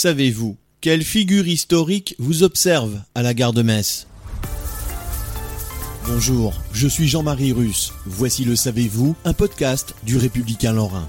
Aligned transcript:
Savez-vous 0.00 0.56
quelle 0.80 1.02
figure 1.02 1.48
historique 1.48 2.14
vous 2.20 2.44
observe 2.44 3.02
à 3.16 3.22
la 3.22 3.34
gare 3.34 3.52
de 3.52 3.62
Metz? 3.62 4.06
Bonjour, 6.06 6.54
je 6.72 6.86
suis 6.86 7.08
Jean-Marie 7.08 7.50
Russe. 7.50 7.92
Voici 8.06 8.44
le 8.44 8.54
Savez-vous, 8.54 9.16
un 9.24 9.32
podcast 9.32 9.96
du 10.04 10.16
Républicain 10.16 10.72
Lorrain. 10.72 11.08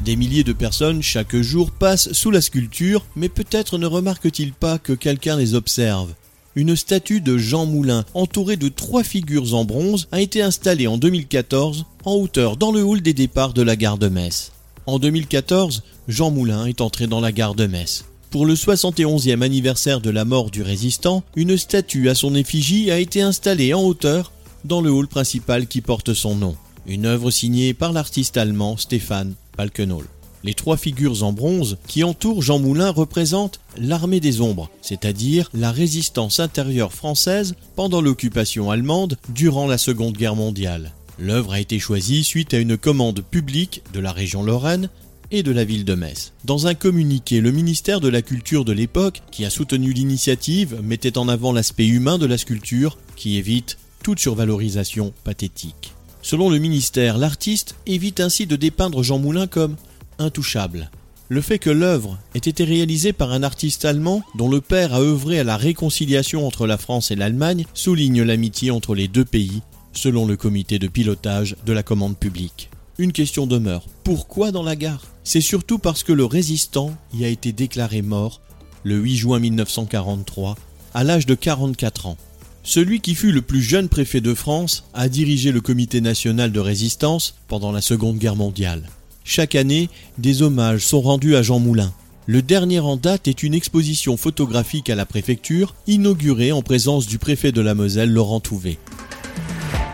Des 0.00 0.16
milliers 0.16 0.44
de 0.44 0.54
personnes 0.54 1.02
chaque 1.02 1.36
jour 1.36 1.70
passent 1.70 2.10
sous 2.12 2.30
la 2.30 2.40
sculpture, 2.40 3.04
mais 3.16 3.28
peut-être 3.28 3.76
ne 3.76 3.84
remarquent-ils 3.84 4.54
pas 4.54 4.78
que 4.78 4.94
quelqu'un 4.94 5.36
les 5.36 5.54
observe. 5.54 6.14
Une 6.54 6.74
statue 6.74 7.20
de 7.20 7.36
Jean 7.36 7.66
Moulin, 7.66 8.06
entourée 8.14 8.56
de 8.56 8.70
trois 8.70 9.04
figures 9.04 9.52
en 9.54 9.66
bronze, 9.66 10.08
a 10.10 10.22
été 10.22 10.40
installée 10.40 10.86
en 10.86 10.96
2014 10.96 11.84
en 12.06 12.14
hauteur 12.14 12.56
dans 12.56 12.72
le 12.72 12.82
hall 12.82 13.02
des 13.02 13.12
départs 13.12 13.52
de 13.52 13.60
la 13.60 13.76
gare 13.76 13.98
de 13.98 14.08
Metz. 14.08 14.52
En 14.86 15.00
2014, 15.00 15.82
Jean 16.06 16.30
Moulin 16.30 16.66
est 16.66 16.80
entré 16.80 17.08
dans 17.08 17.20
la 17.20 17.32
gare 17.32 17.56
de 17.56 17.66
Metz. 17.66 18.04
Pour 18.30 18.46
le 18.46 18.54
71e 18.54 19.42
anniversaire 19.42 20.00
de 20.00 20.10
la 20.10 20.24
mort 20.24 20.50
du 20.50 20.62
résistant, 20.62 21.24
une 21.34 21.56
statue 21.56 22.08
à 22.08 22.14
son 22.14 22.36
effigie 22.36 22.92
a 22.92 23.00
été 23.00 23.20
installée 23.20 23.74
en 23.74 23.82
hauteur 23.82 24.30
dans 24.64 24.80
le 24.80 24.90
hall 24.90 25.08
principal 25.08 25.66
qui 25.66 25.80
porte 25.80 26.14
son 26.14 26.36
nom. 26.36 26.56
Une 26.86 27.06
œuvre 27.06 27.32
signée 27.32 27.74
par 27.74 27.92
l'artiste 27.92 28.36
allemand 28.36 28.76
Stéphane 28.76 29.34
Balkenhol. 29.58 30.06
Les 30.44 30.54
trois 30.54 30.76
figures 30.76 31.24
en 31.24 31.32
bronze 31.32 31.78
qui 31.88 32.04
entourent 32.04 32.42
Jean 32.42 32.60
Moulin 32.60 32.90
représentent 32.90 33.58
l'armée 33.76 34.20
des 34.20 34.40
ombres, 34.40 34.70
c'est-à-dire 34.82 35.50
la 35.52 35.72
résistance 35.72 36.38
intérieure 36.38 36.92
française 36.92 37.56
pendant 37.74 38.00
l'occupation 38.00 38.70
allemande 38.70 39.16
durant 39.30 39.66
la 39.66 39.78
Seconde 39.78 40.16
Guerre 40.16 40.36
mondiale. 40.36 40.92
L'œuvre 41.18 41.52
a 41.52 41.60
été 41.60 41.78
choisie 41.78 42.24
suite 42.24 42.52
à 42.52 42.58
une 42.58 42.76
commande 42.76 43.22
publique 43.22 43.82
de 43.94 44.00
la 44.00 44.12
région 44.12 44.42
Lorraine 44.42 44.90
et 45.30 45.42
de 45.42 45.50
la 45.50 45.64
ville 45.64 45.84
de 45.84 45.94
Metz. 45.94 46.32
Dans 46.44 46.66
un 46.66 46.74
communiqué, 46.74 47.40
le 47.40 47.52
ministère 47.52 48.00
de 48.00 48.08
la 48.08 48.22
Culture 48.22 48.64
de 48.64 48.72
l'époque, 48.72 49.22
qui 49.30 49.44
a 49.44 49.50
soutenu 49.50 49.92
l'initiative, 49.92 50.78
mettait 50.82 51.18
en 51.18 51.28
avant 51.28 51.52
l'aspect 51.52 51.86
humain 51.86 52.18
de 52.18 52.26
la 52.26 52.38
sculpture, 52.38 52.98
qui 53.16 53.38
évite 53.38 53.78
toute 54.02 54.20
survalorisation 54.20 55.12
pathétique. 55.24 55.94
Selon 56.22 56.50
le 56.50 56.58
ministère, 56.58 57.18
l'artiste 57.18 57.76
évite 57.86 58.20
ainsi 58.20 58.46
de 58.46 58.56
dépeindre 58.56 59.02
Jean 59.02 59.18
Moulin 59.18 59.46
comme 59.46 59.76
intouchable. 60.18 60.90
Le 61.28 61.40
fait 61.40 61.58
que 61.58 61.70
l'œuvre 61.70 62.18
ait 62.34 62.38
été 62.38 62.62
réalisée 62.62 63.12
par 63.12 63.32
un 63.32 63.42
artiste 63.42 63.84
allemand 63.84 64.22
dont 64.36 64.48
le 64.48 64.60
père 64.60 64.94
a 64.94 65.00
œuvré 65.00 65.40
à 65.40 65.44
la 65.44 65.56
réconciliation 65.56 66.46
entre 66.46 66.68
la 66.68 66.76
France 66.76 67.10
et 67.10 67.16
l'Allemagne 67.16 67.64
souligne 67.74 68.22
l'amitié 68.22 68.70
entre 68.70 68.94
les 68.94 69.08
deux 69.08 69.24
pays, 69.24 69.62
selon 69.96 70.26
le 70.26 70.36
comité 70.36 70.78
de 70.78 70.88
pilotage 70.88 71.56
de 71.64 71.72
la 71.72 71.82
commande 71.82 72.16
publique. 72.16 72.70
Une 72.98 73.12
question 73.12 73.46
demeure. 73.46 73.84
Pourquoi 74.04 74.52
dans 74.52 74.62
la 74.62 74.76
gare? 74.76 75.02
C'est 75.24 75.40
surtout 75.40 75.78
parce 75.78 76.02
que 76.02 76.12
le 76.12 76.24
résistant 76.24 76.96
y 77.12 77.24
a 77.24 77.28
été 77.28 77.52
déclaré 77.52 78.02
mort 78.02 78.40
le 78.84 78.96
8 78.96 79.16
juin 79.16 79.38
1943 79.40 80.56
à 80.94 81.04
l'âge 81.04 81.26
de 81.26 81.34
44 81.34 82.06
ans. 82.06 82.16
Celui 82.62 83.00
qui 83.00 83.14
fut 83.14 83.32
le 83.32 83.42
plus 83.42 83.62
jeune 83.62 83.88
préfet 83.88 84.20
de 84.20 84.34
France 84.34 84.84
a 84.94 85.08
dirigé 85.08 85.52
le 85.52 85.60
comité 85.60 86.00
national 86.00 86.52
de 86.52 86.60
résistance 86.60 87.34
pendant 87.48 87.70
la 87.70 87.80
Seconde 87.80 88.18
Guerre 88.18 88.34
mondiale. 88.34 88.88
Chaque 89.24 89.54
année, 89.54 89.90
des 90.18 90.42
hommages 90.42 90.86
sont 90.86 91.00
rendus 91.00 91.36
à 91.36 91.42
Jean 91.42 91.58
Moulin. 91.58 91.92
Le 92.26 92.42
dernier 92.42 92.80
en 92.80 92.96
date 92.96 93.28
est 93.28 93.42
une 93.42 93.54
exposition 93.54 94.16
photographique 94.16 94.90
à 94.90 94.94
la 94.96 95.06
préfecture, 95.06 95.74
inaugurée 95.86 96.50
en 96.50 96.62
présence 96.62 97.06
du 97.06 97.18
préfet 97.18 97.52
de 97.52 97.60
la 97.60 97.74
Moselle, 97.74 98.10
Laurent 98.10 98.40
Touvet. 98.40 98.78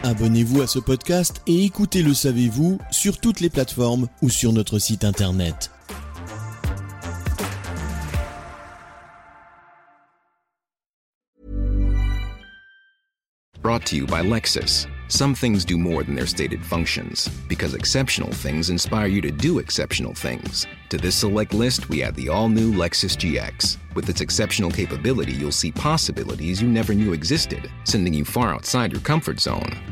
Abonnez-vous 0.04 0.62
à 0.62 0.66
ce 0.66 0.80
podcast 0.80 1.42
et 1.46 1.64
écoutez 1.64 2.02
Le 2.02 2.12
Savez-vous 2.12 2.78
sur 2.90 3.18
toutes 3.18 3.38
les 3.38 3.48
plateformes 3.48 4.08
ou 4.20 4.30
sur 4.30 4.52
notre 4.52 4.80
site 4.80 5.04
internet. 5.04 5.70
Brought 13.62 13.86
to 13.86 13.96
you 13.96 14.06
by 14.06 14.22
Lexus. 14.22 14.88
Some 15.06 15.34
things 15.34 15.64
do 15.64 15.78
more 15.78 16.02
than 16.02 16.16
their 16.16 16.26
stated 16.26 16.64
functions, 16.64 17.28
because 17.48 17.74
exceptional 17.74 18.32
things 18.32 18.70
inspire 18.70 19.06
you 19.06 19.20
to 19.20 19.30
do 19.30 19.60
exceptional 19.60 20.14
things. 20.14 20.66
To 20.88 20.96
this 20.96 21.14
select 21.14 21.54
list, 21.54 21.88
we 21.88 22.02
add 22.02 22.16
the 22.16 22.28
all 22.28 22.48
new 22.48 22.72
Lexus 22.72 23.16
GX. 23.16 23.76
With 23.94 24.08
its 24.08 24.20
exceptional 24.20 24.70
capability, 24.70 25.32
you'll 25.32 25.52
see 25.52 25.70
possibilities 25.70 26.60
you 26.60 26.66
never 26.66 26.92
knew 26.92 27.12
existed, 27.12 27.70
sending 27.84 28.14
you 28.14 28.24
far 28.24 28.52
outside 28.52 28.90
your 28.90 29.02
comfort 29.02 29.38
zone. 29.38 29.91